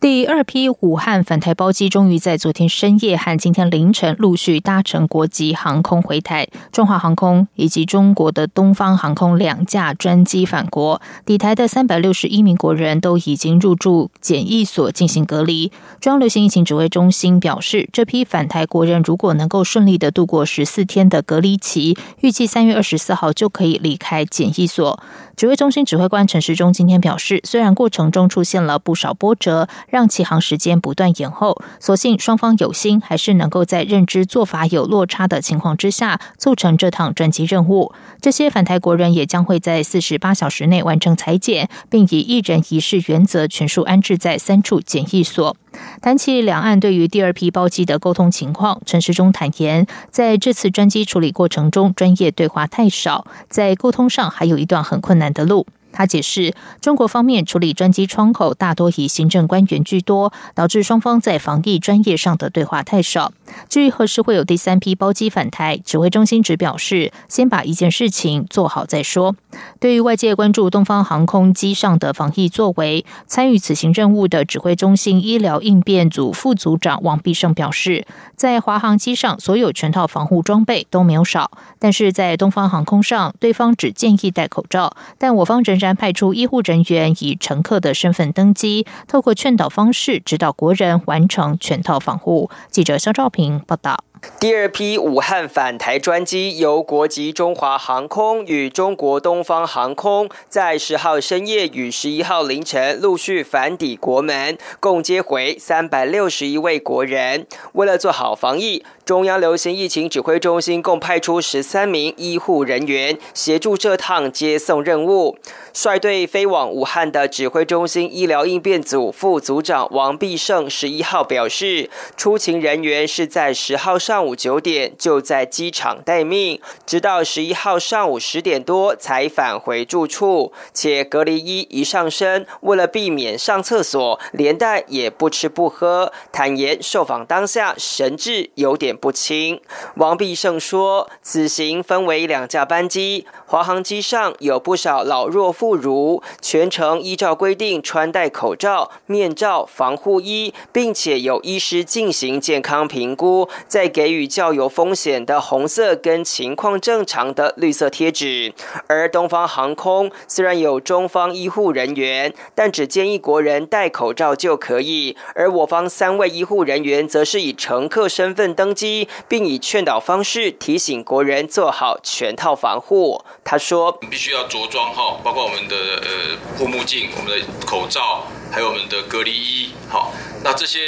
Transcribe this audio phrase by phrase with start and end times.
[0.00, 11.02] 第二批武汉返台包机终于在昨天深夜和今天凌晨陆续搭乘国际航空回台，中华航空以及中国的东方航空两架专机返国。
[11.26, 15.70] 抵台的三百六十一名国人都已经入住检疫所进行隔离。
[16.00, 24.98] 中央流行疫情指挥中心表示，这批返台国人如果能够顺利的度过十四天的隔离期，预计三月二十四号就可以离开检疫所。
[25.36, 37.92] 指挥中心指挥官陈时中今天表示，虽然过程中出现了不少波折，让起航时间不断延后，所幸双方有心，还是能够在认知做法有落差的情况之下，促成这趟专机任务。
[38.20, 45.56] 这些返台国人也将会在四十八小时内完成裁剪，并以一人一室原则全数安置在三处检疫所。
[46.00, 55.66] 谈起两岸对于第二批包机的沟通情况，陈时中坦言，在这次专机处理过程中，专业对话太少，在沟通上还有一段很困难的路。
[55.92, 63.32] 他解释，中国方面处理专机窗口大多以行政官员居多，导致双方在防疫专业上的对话太少。
[63.68, 69.34] 至于何时会有第三批包机返台，指挥中心只表示，先把一件事情做好再说。
[69.80, 92.48] 对于外界关注东方航空机上的防疫作为，参与此行任务的指挥中心医疗应变组副组长王必胜表示，在华航机上所有全套防护装备都没有少，但是在东方航空上，对方只建议戴口罩，但我方仍然派出医护人员以乘客的身份登机，透过劝导方式指导国人完成全套防护。
[92.70, 94.04] 记者肖兆平报道。
[94.38, 107.46] 第二批武汉返台专机由国籍中华航空与中国东方航空在十号深夜与十一号凌晨陆续返抵国门，共接回三百六十一位国人。
[107.72, 115.38] 为了做好防疫，中央流行疫情指挥中心共派出十三名医护人员协助这趟接送任务。
[115.72, 136.12] 率队飞往武汉的指挥中心医疗应变组副组长王必胜十一号表示，出勤人员是在十号上上午九点就在机场待命，直到十一号上午十点多才返回住处，且隔离衣一上身，为了避免上厕所，连带也不吃不喝。
[136.32, 139.60] 坦言受访当下神志有点不清。
[139.94, 145.52] 王必胜说，此行分为两架班机，华航机上有不少老弱。
[145.52, 158.54] 妇孺全程依照规定穿戴口罩、面罩、防护衣，并且有医师进行健康评估，再给给予较有风险的红色跟情况正常的绿色贴纸。
[158.86, 165.18] 而东方航空虽然有中方医护人员，但只建议国人戴口罩就可以。
[165.34, 173.22] 而我方三位医护人员则是以乘客身份登机，并以劝导方式提醒国人做好全套防护。
[173.44, 178.22] 他说：“必须要着装哈，包括。”我们的呃护目镜、我们的口罩，
[178.52, 180.12] 还有我们的隔离衣，好，
[180.42, 180.80] 那这些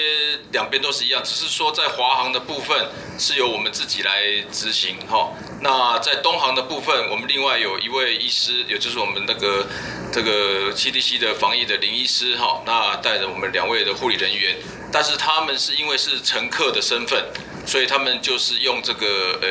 [0.50, 5.32] 两边都是一样，只是说在华航的部分是由我们自己来执行，哈。
[5.60, 9.66] 那在东航的部分，我们另外有一位医师，也就是我们那个
[10.12, 14.56] 这个 CDC 的防疫的林医师，哈，那带着我们两位的护理人员，
[14.90, 17.24] 但是他们是因为是乘客的身份。
[17.64, 19.48] 所以他们就是用这个呃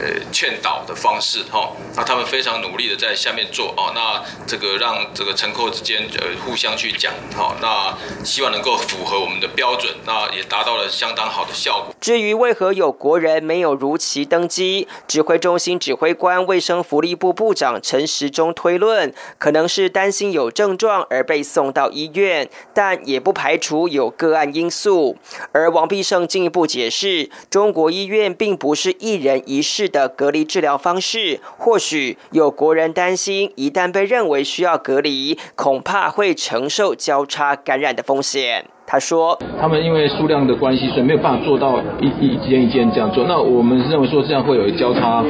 [0.00, 7.94] 呃劝导的方式哈，那他们非常努力的在下面做哦，那这个让这个乘客之间呃互相去讲好，那
[8.24, 11.94] 希望能够符合我们的标准，那也达到了相当好的效果。
[12.00, 25.18] 至于为何有国人没有如期登机，指挥中心指挥官卫生福利部部长陈时中推论，可能是担心有症状而被送到医院，但也不排除有个案因素。
[25.52, 27.28] 而王必胜进一步解释。
[27.50, 38.64] 中国医院并不是一人一室的隔离治疗方式，或许有国人担心，一旦被认为需要隔离，恐怕会承受交叉感染的风险。
[38.86, 43.24] 他说：“他们因为数量的关系，所以没有办法做到一一间一间这样做。
[43.28, 45.24] 那我们认为说这样会有交叉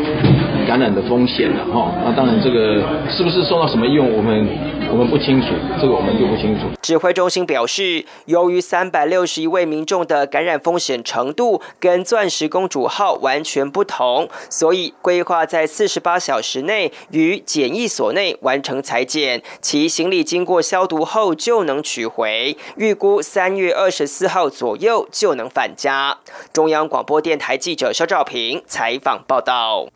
[0.67, 1.93] 感染的风险的哈。
[2.03, 2.81] 那当然，这个
[3.11, 4.49] 是不是受到什么用，我们
[4.93, 5.47] 我们不清楚，
[5.81, 6.67] 这个我们就不清楚。
[6.83, 22.57] 指挥中心表示，由于三百六十一位民众的感染风险程度跟钻石公主号完全不同，所以规划在四十八小时内于检疫所内完成裁剪，其行李经过消毒后就能取回。
[22.77, 26.19] 预估三月二十四号左右就能返家。
[26.53, 29.87] 中央广播电台记者肖兆平采访报道。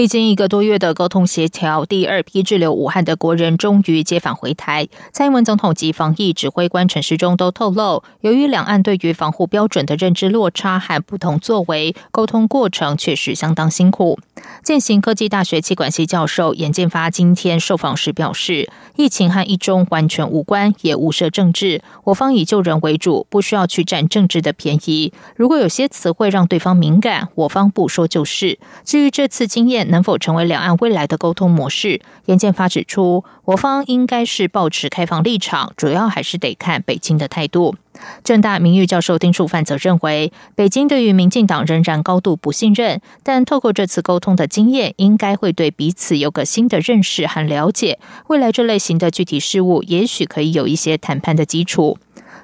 [0.00, 4.88] 历经一个多月的沟通协调，第二批滞留武汉的国人终于接返回台。
[5.12, 14.18] 蔡英文总统及防疫指挥官陈时中都透露，由于两岸对于防护标准的认知落差和不同作为，沟通过程确实相当辛苦。
[14.64, 21.82] 建行科技大学气管系教授严建发今天受访时表示，疫情和一中完全无关，也无涉政治。
[22.04, 25.12] 我方以救人为主，不需要去占政治的便宜。
[25.36, 28.58] 如果有些词汇让对方敏感，我方不说就是。
[28.82, 29.89] 至于这次经验。
[29.90, 32.00] 能否成为两岸未来的沟通模式？
[32.24, 37.74] 严建发指出，我方应该是保持开放立场，主要还是得看北京的态度。
[38.24, 47.98] 正大名誉教授丁树范则认为，北京对于民进党仍然高度不信任，但透过这次沟通的经验，应该会对彼此有个新的认识和了解。
[48.28, 51.98] 未来这类型的具体事务，也许可以有一些谈判的基础。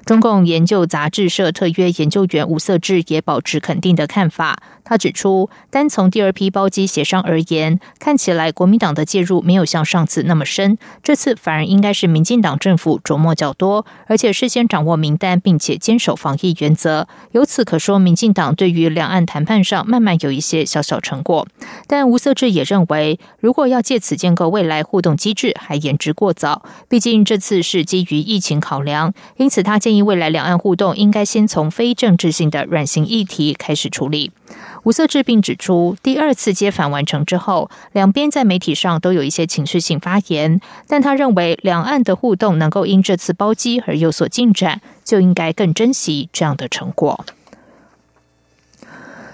[0.07, 4.63] 中共研究杂志社特约研究员吴色志也保持肯定的看法。
[4.85, 17.09] 他指出，单从第二批包机协商而言，看起来国民党的介入没有像上次那么深，这次反而应该是民进党政府琢磨较多，而且事先掌握名单，并且坚守防疫原则。
[17.33, 21.45] 由此可说，民进党对于两岸谈判上慢慢有一些小小成果。
[21.85, 26.63] 但吴色志也认为，如果要借此建构未来互动机制，还言之过早。
[26.87, 34.31] 毕竟这次是基于疫情考量，因此他建议未来两岸互动应该先从非政治性的软性议题开始处理。
[34.83, 47.25] 吴色志并指出，第二次接访完成之后，两边在媒体上都有一些情绪性发言，但他认为两岸的互动能够因这次包机而有所进展，就应该更珍惜这样的成果。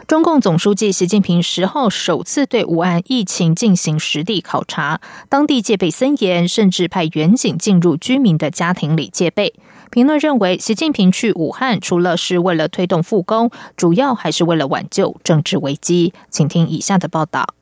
[0.07, 9.53] 中共总书记习近平十号首次对武汉疫情进行实地考察，当地戒备森严，甚至派远警进入居民的家庭里戒备。
[9.91, 16.13] 评论认为，习近平去武汉除了是为了推动复工，主要还是为了挽救政治危机。
[16.29, 17.53] 请听以下的报道：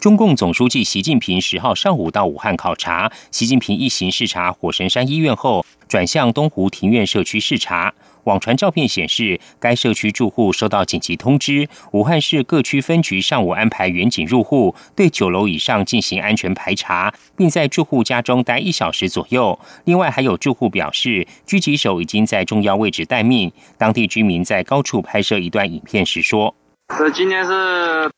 [0.00, 7.92] 中共总书记习近平十号上午到武汉考察，习近平一行视察火神山医院后，转向东湖庭院社区视察。
[8.26, 19.56] 网传照片显示，该社区住户收到紧急通知，武汉市各区分局上午安排员警入户，对九楼以上进行安全排查，并在住户家中待一小时左右。
[19.84, 23.52] 另外，还有住户表示，狙击手已经在重要位置待命。
[23.78, 26.52] 当地居民在高处拍摄一段影片时说
[26.98, 28.10] ：“这今天是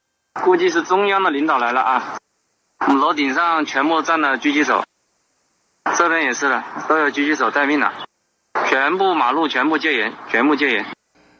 [0.42, 2.16] 估计是中央的领导来了啊，
[2.98, 4.82] 楼顶上全部站了狙击手，
[5.98, 7.92] 这边也是的，都有狙击手待命了。”
[8.66, 10.84] 全部马路全部戒严，全部戒严。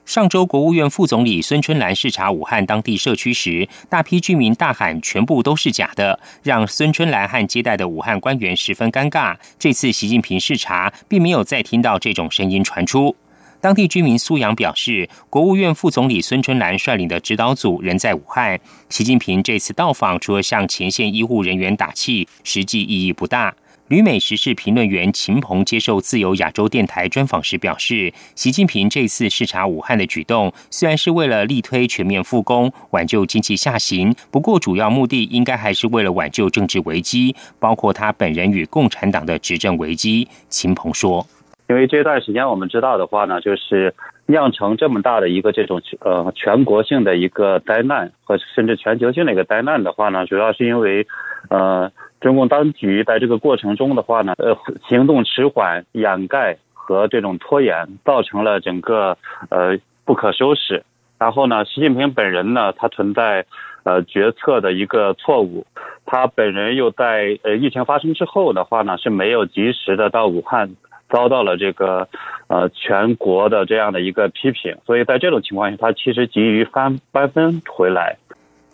[0.05, 9.37] 上周，国务院副总理孙春兰视察武汉当地社区时，大批居民大喊“全部都是假的”，让孙春兰和接待的武汉官员十分尴尬。
[9.59, 13.15] 这次习近平视察，并没有再听到这种声音传出。
[13.61, 18.59] 当地居民苏阳表示，国务院副总理孙春兰率领的指导组仍在武汉。
[18.89, 23.55] 习近平这次到访，除了向前线医护人员打气，实际意义不大。
[23.89, 40.29] 旅美时事评论员秦鹏接受自由亚洲电台专访时表示，习近平这次视察武汉的举动，虽然是为了力推全面复工、挽救经济下行，不过主要目的应该还是为了挽救政治危机，包括他本人与共产党的执政危机。
[40.51, 41.27] 秦鹏说
[41.71, 43.95] ：“因为这段时间我们知道的话呢，就是
[44.27, 51.07] 酿成这么大的一个这种呃全国性的一个灾难，和甚至全球性的一个灾难的话呢，主要是因为
[51.49, 54.57] 呃。”中共当局在这个过程中的话呢，呃，
[54.89, 59.17] 行动迟缓、掩盖和这种拖延，造成了整个
[59.51, 60.83] 呃不可收拾。
[61.19, 63.45] 然后呢，习近平本人呢，他存在
[63.85, 65.67] 呃决策的一个错误，
[66.07, 70.71] 他本人又在呃疫情发生之后的话呢，是没有及时的到武汉，
[71.09, 72.09] 遭到了这个
[72.47, 74.77] 呃全国的这样的一个批评。
[74.87, 78.17] 所以在这种情况下，他其实急于翻翻分回来。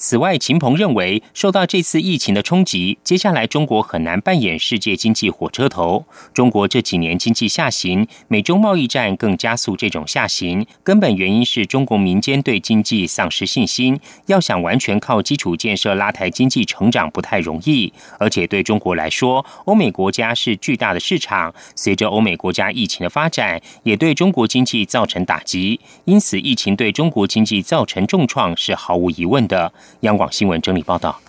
[0.06, 6.04] 此外，秦鹏认为，受到这次疫情的冲击，接下来中国很难扮演世界经济火车头。
[6.34, 10.66] 中国这几年经济下行，美中贸易战更加速这种下行。
[10.82, 17.90] 根本原因是中国民间对经济丧失信心，要想完全靠基础建设拉抬经济成长不太容易。
[18.18, 25.80] 而且对中国来说，欧美国家是巨大的市场，随着欧美国家疫情的发展，也对中国经济造成打击。
[26.04, 29.72] 因此，疫情对中国经济造成重创是毫无疑问的。
[30.00, 31.20] 央广新闻整理报道。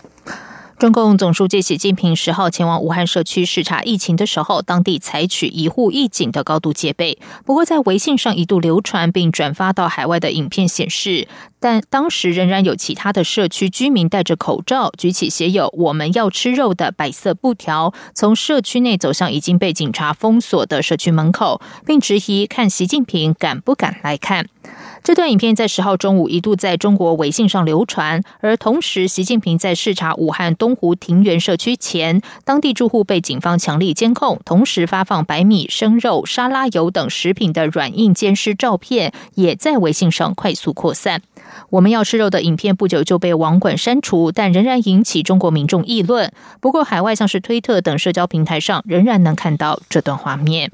[0.78, 7.18] 中共总书记习近平十号前往武汉社区视察疫情的时候，当地采取一户一警的高度戒备。
[7.46, 24.46] 不过，在微信上一度流传并转发到海外的影片显示，但当时仍然有其他的社区居民戴着口罩，举起写有“我们要吃肉”的白色布条，从社区内走向已经被警察封锁的社区门口，并质疑看习近平敢不敢来看。
[25.06, 41.22] 这段影片在十号中午一度在中国微信上流传，而同时，习近平在视察武汉东湖庭园社区前，当地住户被警方强力监控，同时发放白米、生肉、沙拉油等食品的软硬兼施照片，也在微信上快速扩散。
[41.70, 46.32] 我们要吃肉的影片不久就被网管删除，但仍然引起中国民众议论。
[46.60, 50.72] 不过，海外像是推特等社交平台上，仍然能看到这段画面。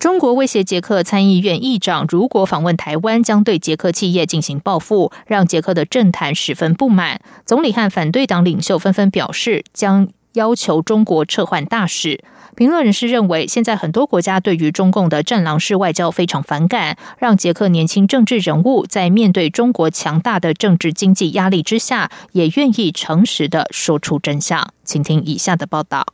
[0.00, 7.20] 中国威胁捷克参议院议长，如果访问台湾，将对捷克企业进行报复，让捷克的政坛十分不满。
[7.44, 12.24] 总理和反对党领袖纷纷表示，将要求中国撤换大使。
[12.56, 24.72] 评论人士认为，现在很多国家对于中共的战狼式外交非常反感，让捷克年轻政治人物在面对中国强大的政治经济压力之下，也愿意诚实的说出真相。
[24.82, 26.06] 请听以下的报道。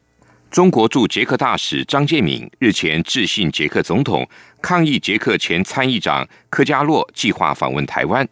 [0.57, 4.27] 中国驻捷克大使张建敏日前致信捷克总统，
[4.63, 8.27] 抗议捷克前参议长科加洛计划访问台湾。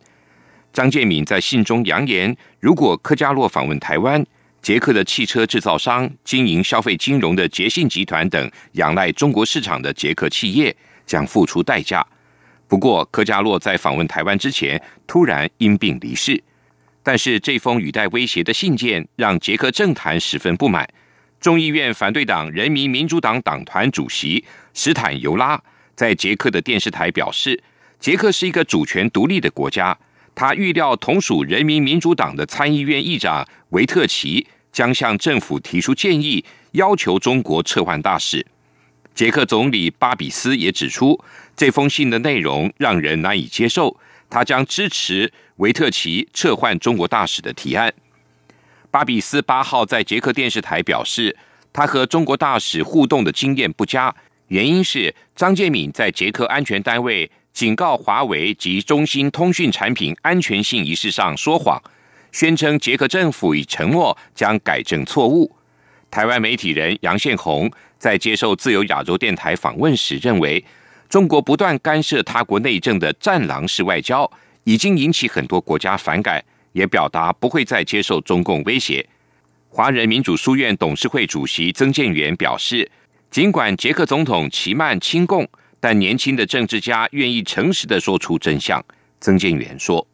[0.72, 4.24] 张建敏在信中扬言，如果科加洛访问台湾，
[4.62, 12.02] 捷克的汽车制造商、经营消费金融的捷信集团等仰赖中国市场的捷克企业将付出代价。
[12.66, 16.42] 不过，科加洛在访问台湾之前突然因病离世。
[17.02, 20.88] 但是，这封语带威胁的信件让捷克政坛十分不满。
[21.44, 25.62] 众议院反对党人民民主党党团主席史坦尤拉
[25.94, 27.62] 在捷克的电视台表示，
[28.00, 29.94] 捷克是一个主权独立的国家。
[30.34, 38.46] 他预料同属人民民主党的参议院议长维特奇将向政府提出建议，要求中国撤换大使。
[39.14, 41.22] 捷克总理巴比斯也指出，
[41.54, 43.94] 这封信的内容让人难以接受。
[44.30, 47.92] 他将支持维特奇撤换中国大使的提案。
[48.94, 51.36] 巴比斯八号在捷克电视台表示，
[51.72, 54.14] 他和中国大使互动的经验不佳，
[54.46, 61.82] 原因是张建敏在捷克安全单位警告华为及中兴通讯产品安全性一事上说谎，
[62.30, 65.52] 宣称捷克政府已承诺将改正错误。
[66.08, 70.64] 台湾媒体人杨宪宏在接受自由亚洲电台访问时认为，
[71.08, 74.30] 中国不断干涉他国内政的战狼式外交，
[74.62, 76.40] 已经引起很多国家反感。
[76.74, 79.04] 也表达不会再接受中共威胁。
[79.70, 82.88] 华人民主书院董事会主席曾建元表示，
[83.30, 85.48] 尽管捷克总统齐曼亲共，
[85.80, 88.84] 但年轻的政治家愿意诚实的说出真相。
[89.20, 90.06] 曾建元说。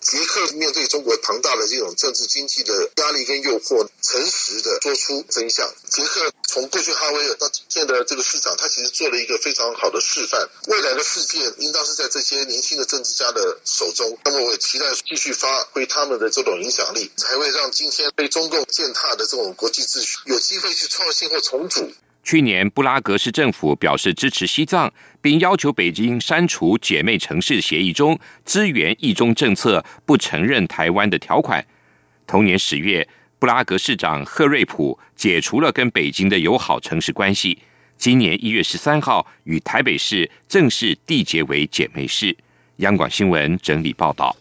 [0.00, 5.70] 捷克面对中国庞大的这种政治经济的压力跟诱惑，诚实的说出真相。
[5.90, 10.48] 捷克从过去哈维尔到现在的这个市长，他其实做了一个非常好的示范。
[10.68, 14.18] 未来的世界应当是在这些年轻的政治家的手中。
[14.24, 21.92] 那么我也期待继续发挥他们的这种影响力，才会让今天被中共践踏的这种国际秩序有机会去创新或重组。
[22.22, 31.64] 去年，布拉格市政府表示支持西藏，并要求北京删除姐妹城市协议中支援一中政策、不承认台湾的条款。
[32.26, 33.08] 同年十月，
[33.38, 37.58] 布拉格市长赫瑞普解除了跟北京的友好城市关系。
[37.96, 42.36] 今年一月十三号，与台北市正式缔结为姐妹市。
[42.76, 44.36] 央广新闻整理报道。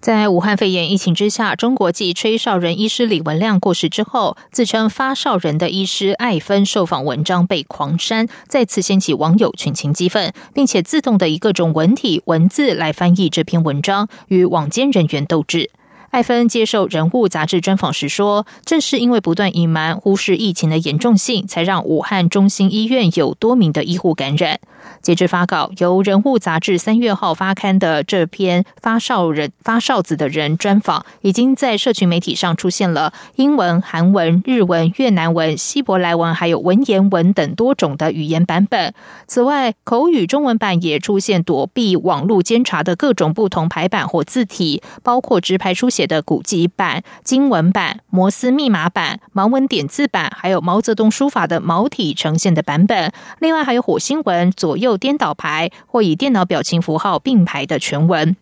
[0.00, 15.70] 在武汉肺炎疫情之下，中国籍吹哨人医师李文亮过世之后，自称发哨人的医师艾芬受访文章被狂删，再次掀起网友群情激愤，并且自动的以各种文体文字来翻译这篇文章，与网监人员斗智。
[16.10, 24.58] 艾芬接受《人物》杂志专访时说：“正是因为不断隐瞒、忽视疫情的严重性，才让武汉中心医院有多名的医护感染。”
[25.02, 38.92] 截至发稿，由《人物》杂志三月号发刊的这篇发哨人、发哨子的人专访，已经在社群媒体上出现了英文、韩文、日文、越南文、希伯来文，还有文言文等多种的语言版本。
[39.28, 45.99] 此外，口语中文版也出现躲避网络监察的各种不同排版或字体，包括直排书写。
[46.06, 53.12] 的古籍版、经文版、摩斯密码版、盲文点字版，还有毛泽东书法的毛体呈现的版本。
[53.38, 58.36] 另外还有火星文左右颠倒排或以电脑表情符号并排的全文。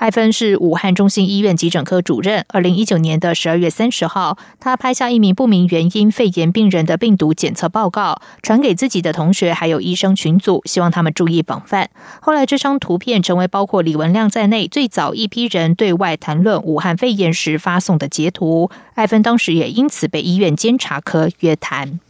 [0.00, 2.46] 艾芬是武汉中心医院急诊科主任。
[2.48, 11.90] 二零一九年的十二月三十号，他拍下一名不明原因肺炎病人的病毒检测报告，传给自己的同学还有医生群组，希望他们注意防范。
[12.22, 18.70] 后来，这张图片成为包括李文亮在内最早一批人对外谈论武汉肺炎时发送的截图。
[18.94, 22.00] 艾芬当时也因此被医院监察科约谈。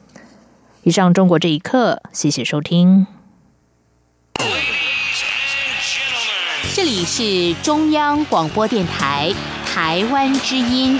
[0.85, 3.09] 以上，中国这一刻，谢谢收听。
[6.75, 9.33] 这里是中央广播电台
[9.67, 10.99] 台湾之音。